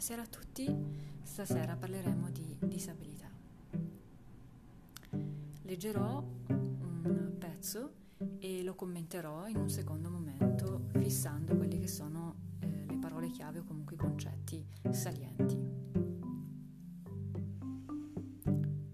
[0.00, 0.76] Buonasera a tutti,
[1.22, 3.28] stasera parleremo di disabilità.
[5.60, 7.92] Leggerò un pezzo
[8.38, 13.58] e lo commenterò in un secondo momento fissando quelle che sono eh, le parole chiave
[13.58, 15.58] o comunque i concetti salienti.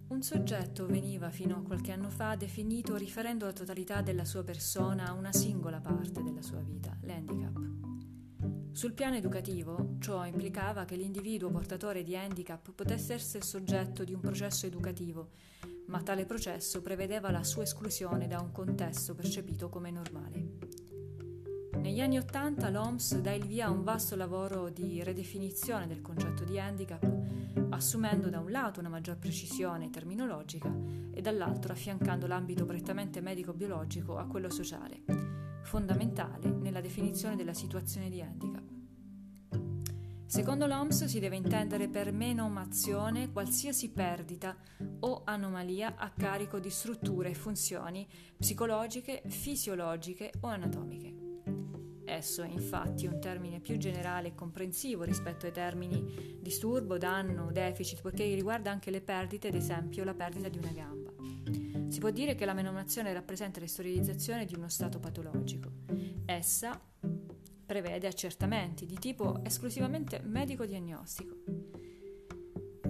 [0.08, 5.06] Un soggetto veniva fino a qualche anno fa definito riferendo la totalità della sua persona
[5.06, 7.85] a una singola parte della sua vita, l'handicap.
[8.76, 14.20] Sul piano educativo, ciò implicava che l'individuo portatore di handicap potesse essere soggetto di un
[14.20, 15.30] processo educativo,
[15.86, 20.58] ma tale processo prevedeva la sua esclusione da un contesto percepito come normale.
[21.78, 26.44] Negli anni Ottanta l'OMS dà il via a un vasto lavoro di redefinizione del concetto
[26.44, 27.02] di handicap,
[27.70, 30.70] assumendo da un lato una maggior precisione terminologica
[31.14, 38.22] e dall'altro affiancando l'ambito prettamente medico-biologico a quello sociale, fondamentale nella definizione della situazione di
[38.22, 38.64] handicap.
[40.28, 44.56] Secondo l'OMS si deve intendere per menomazione qualsiasi perdita
[45.00, 51.14] o anomalia a carico di strutture e funzioni psicologiche, fisiologiche o anatomiche.
[52.04, 58.00] Esso è infatti un termine più generale e comprensivo rispetto ai termini disturbo, danno, deficit,
[58.00, 61.65] poiché riguarda anche le perdite, ad esempio la perdita di una gamba.
[61.88, 65.70] Si può dire che la menomazione rappresenta l'estorializzazione di uno stato patologico.
[66.24, 66.80] Essa
[67.64, 71.34] prevede accertamenti di tipo esclusivamente medico-diagnostico.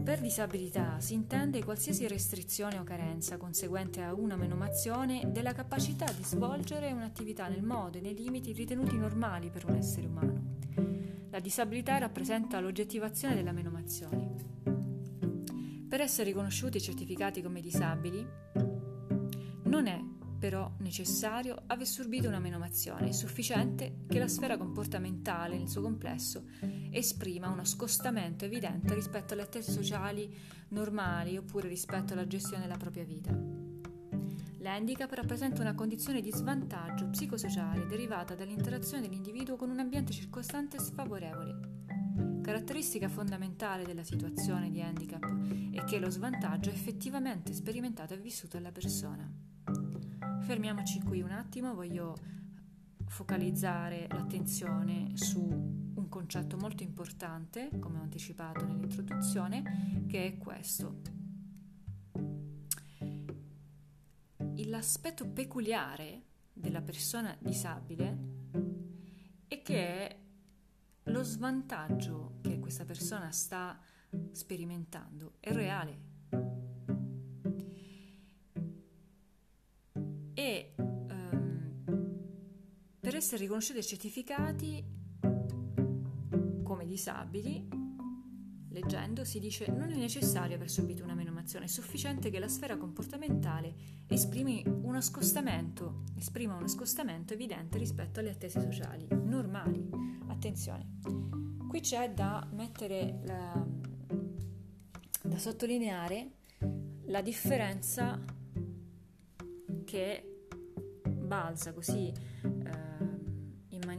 [0.07, 6.23] Per disabilità si intende qualsiasi restrizione o carenza conseguente a una menomazione della capacità di
[6.23, 10.59] svolgere un'attività nel modo e nei limiti ritenuti normali per un essere umano.
[11.31, 14.35] La disabilità rappresenta l'oggettivazione della menomazione.
[15.89, 18.25] Per essere riconosciuti e certificati come disabili,
[19.77, 20.03] non è
[20.39, 26.45] però necessario aver subito una menomazione, è sufficiente che la sfera comportamentale nel suo complesso
[26.91, 30.35] esprima uno scostamento evidente rispetto alle attese sociali
[30.69, 33.39] normali oppure rispetto alla gestione della propria vita.
[34.59, 41.75] L'handicap rappresenta una condizione di svantaggio psicosociale derivata dall'interazione dell'individuo con un ambiente circostante sfavorevole.
[42.43, 45.25] Caratteristica fondamentale della situazione di handicap
[45.73, 49.56] è che lo svantaggio è effettivamente sperimentato e vissuto dalla persona.
[50.47, 52.17] Fermiamoci qui un attimo, voglio
[53.07, 61.01] focalizzare l'attenzione su un concetto molto importante, come ho anticipato nell'introduzione, che è questo.
[64.39, 68.19] L'aspetto peculiare della persona disabile
[69.49, 70.21] è che
[71.03, 73.81] lo svantaggio che questa persona sta
[74.31, 76.15] sperimentando è reale,
[83.17, 84.85] essere riconosciuti e certificati
[86.63, 87.67] come disabili,
[88.69, 92.77] leggendo si dice non è necessario aver subito una menomazione, è sufficiente che la sfera
[92.77, 93.75] comportamentale
[94.07, 99.89] esprimi uno scostamento, esprima uno scostamento evidente rispetto alle attese sociali normali.
[100.29, 100.99] Attenzione,
[101.69, 103.67] qui c'è da mettere la,
[105.23, 106.31] da sottolineare
[107.07, 108.23] la differenza
[109.85, 110.37] che
[111.27, 112.86] balza così eh,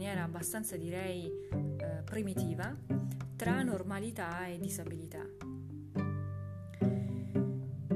[0.08, 2.74] maniera abbastanza direi eh, primitiva
[3.36, 5.22] tra normalità e disabilità.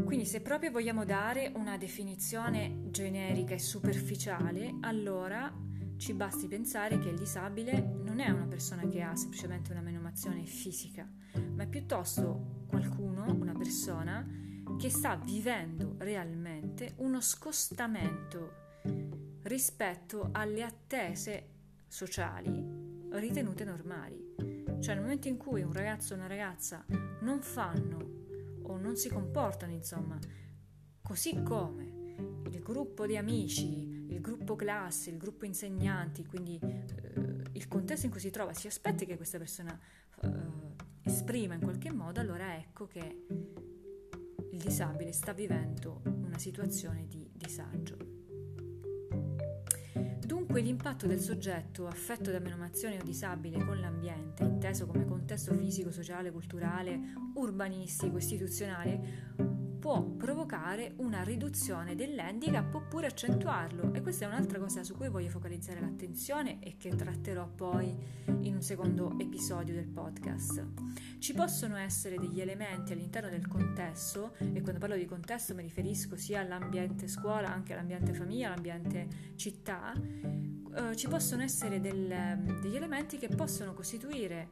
[0.05, 5.51] Quindi se proprio vogliamo dare una definizione generica e superficiale, allora
[5.97, 10.45] ci basti pensare che il disabile non è una persona che ha semplicemente una menomazione
[10.45, 11.09] fisica,
[11.55, 14.29] ma è piuttosto qualcuno, una persona,
[14.79, 18.61] che sta vivendo realmente uno scostamento
[19.43, 21.53] rispetto alle attese
[21.93, 24.35] sociali ritenute normali.
[24.81, 26.85] Cioè nel momento in cui un ragazzo o una ragazza
[27.21, 30.19] non fanno o non si comportano, insomma,
[31.03, 32.15] così come
[32.51, 38.11] il gruppo di amici, il gruppo classe, il gruppo insegnanti, quindi eh, il contesto in
[38.11, 39.79] cui si trova, si aspetta che questa persona
[40.23, 40.31] eh,
[41.03, 43.27] esprima in qualche modo, allora ecco che
[44.51, 48.12] il disabile sta vivendo una situazione di disagio.
[50.53, 55.91] Dunque l'impatto del soggetto affetto da menomazione o disabile con l'ambiente, inteso come contesto fisico,
[55.91, 57.01] sociale, culturale,
[57.37, 59.33] urbanistico, istituzionale,
[59.83, 65.29] può provocare una riduzione dell'handicap oppure accentuarlo e questa è un'altra cosa su cui voglio
[65.29, 67.93] focalizzare l'attenzione e che tratterò poi
[68.43, 70.65] in un secondo episodio del podcast.
[71.19, 76.15] Ci possono essere degli elementi all'interno del contesto e quando parlo di contesto mi riferisco
[76.15, 83.19] sia all'ambiente scuola, anche all'ambiente famiglia, all'ambiente città, eh, ci possono essere del, degli elementi
[83.19, 84.49] che possono costituire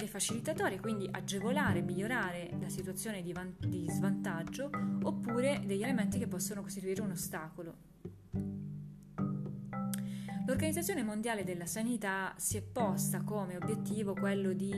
[0.00, 4.70] dei facilitatori, quindi agevolare, migliorare la situazione di, van- di svantaggio,
[5.02, 7.89] oppure degli elementi che possono costituire un ostacolo.
[10.50, 14.72] L'Organizzazione Mondiale della Sanità si è posta come obiettivo quello di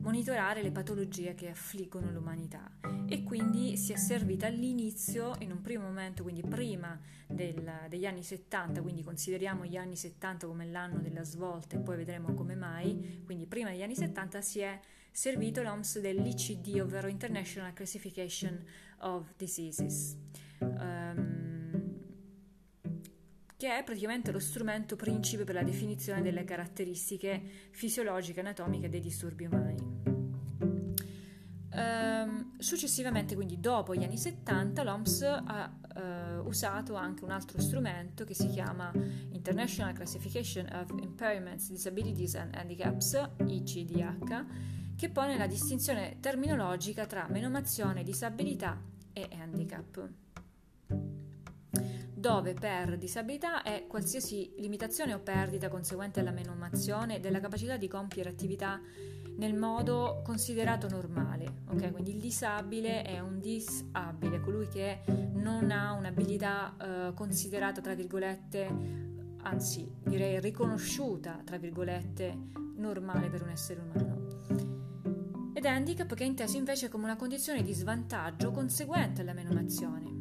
[0.00, 2.66] monitorare le patologie che affliggono l'umanità
[3.06, 8.22] e quindi si è servita all'inizio, in un primo momento, quindi prima del, degli anni
[8.22, 13.20] 70, quindi consideriamo gli anni 70 come l'anno della svolta e poi vedremo come mai,
[13.26, 18.64] quindi prima degli anni 70 si è servito l'OMS dell'ICD, ovvero International Classification
[19.00, 20.16] of Diseases.
[20.60, 21.37] Um,
[23.58, 29.00] che è praticamente lo strumento principe per la definizione delle caratteristiche fisiologiche e anatomiche dei
[29.00, 30.16] disturbi umani.
[31.72, 38.22] Um, successivamente, quindi dopo gli anni 70, l'OMS ha uh, usato anche un altro strumento
[38.22, 38.92] che si chiama
[39.32, 44.44] International Classification of Impairments, Disabilities and Handicaps, ICDH,
[44.94, 48.80] che pone la distinzione terminologica tra menomazione, disabilità
[49.12, 50.27] e handicap
[52.18, 58.28] dove per disabilità è qualsiasi limitazione o perdita conseguente alla menomazione della capacità di compiere
[58.28, 58.80] attività
[59.36, 61.62] nel modo considerato normale.
[61.68, 61.92] Okay?
[61.92, 65.02] Quindi il disabile è un disabile, colui che
[65.34, 68.68] non ha un'abilità eh, considerata, tra virgolette,
[69.42, 72.36] anzi direi riconosciuta, tra virgolette,
[72.74, 74.26] normale per un essere umano.
[75.54, 80.17] Ed handicap che è inteso invece come una condizione di svantaggio conseguente alla menomazione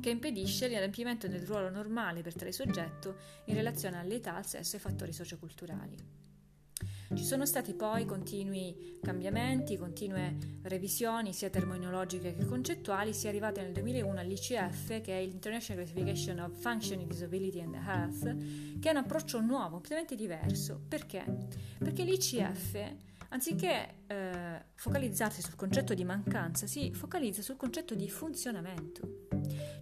[0.00, 3.16] che impedisce l'adempimento del ruolo normale per tale soggetto
[3.46, 6.20] in relazione all'età, al sesso e ai fattori socioculturali.
[7.12, 13.60] Ci sono stati poi continui cambiamenti, continue revisioni sia terminologiche che concettuali, si è arrivati
[13.60, 18.98] nel 2001 all'ICF, che è l'International Classification of Functioning Disability and Health, che è un
[18.98, 20.80] approccio nuovo, completamente diverso.
[20.86, 21.24] Perché?
[21.78, 22.94] Perché l'ICF,
[23.30, 29.26] anziché eh, focalizzarsi sul concetto di mancanza, si focalizza sul concetto di funzionamento.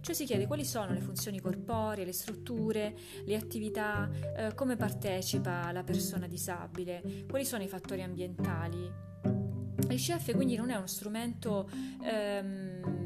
[0.01, 5.71] Cioè si chiede quali sono le funzioni corporee, le strutture, le attività, eh, come partecipa
[5.71, 9.07] la persona disabile, quali sono i fattori ambientali.
[9.87, 11.69] L'ICF quindi non è uno strumento
[12.03, 12.99] ehm,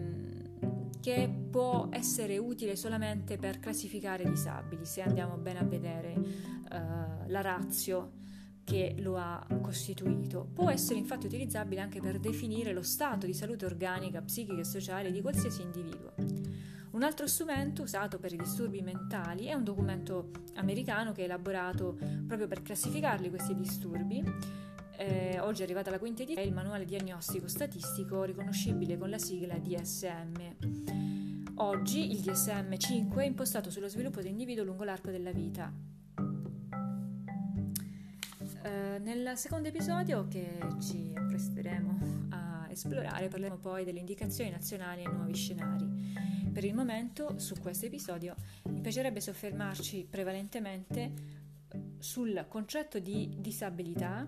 [0.99, 7.41] che può essere utile solamente per classificare disabili, se andiamo bene a vedere eh, la
[7.41, 8.21] razio
[8.63, 10.47] che lo ha costituito.
[10.53, 15.11] Può essere infatti utilizzabile anche per definire lo stato di salute organica, psichica e sociale
[15.11, 16.13] di qualsiasi individuo.
[16.91, 21.97] Un altro strumento usato per i disturbi mentali è un documento americano che è elaborato
[22.27, 24.23] proprio per classificarli questi disturbi.
[24.95, 29.17] Eh, oggi è arrivata la quinta edizione, è il manuale diagnostico statistico riconoscibile con la
[29.17, 31.51] sigla DSM.
[31.55, 35.92] Oggi il DSM-5 è impostato sullo sviluppo dell'individuo lungo l'arco della vita.
[38.63, 45.09] Eh, nel secondo episodio che ci appresteremo a esplorare parleremo poi delle indicazioni nazionali e
[45.09, 45.85] nuovi scenari.
[46.51, 48.35] Per il momento, su questo episodio,
[48.69, 51.11] mi piacerebbe soffermarci prevalentemente
[51.99, 54.25] sul concetto di disabilità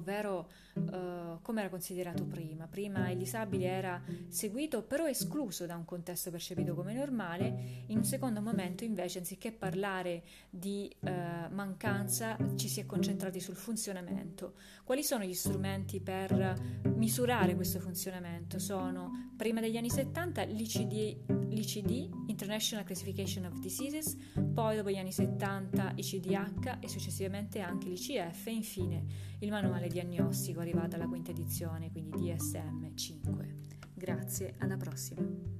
[0.00, 2.66] ovvero uh, come era considerato prima.
[2.66, 8.04] Prima il disabile era seguito però escluso da un contesto percepito come normale, in un
[8.04, 11.08] secondo momento invece anziché parlare di uh,
[11.50, 14.54] mancanza ci si è concentrati sul funzionamento.
[14.84, 18.58] Quali sono gli strumenti per misurare questo funzionamento?
[18.58, 24.16] Sono prima degli anni 70 l'ICD, l'ICD International Classification of Diseases,
[24.52, 29.04] poi dopo gli anni 70 ICDH e successivamente anche l'ICF e infine
[29.38, 33.54] il manuale diagnostico arrivato alla quinta edizione, quindi DSM 5.
[33.94, 35.59] Grazie, alla prossima.